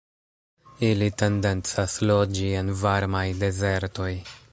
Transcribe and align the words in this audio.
Ili 0.87 1.09
tendencas 1.21 1.97
loĝi 2.11 2.47
en 2.63 2.73
varmaj 2.81 3.25
dezertoj. 3.45 4.11